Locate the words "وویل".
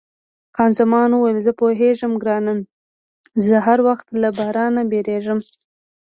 1.11-1.37